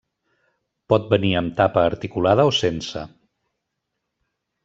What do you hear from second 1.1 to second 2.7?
venir amb tapa articulada o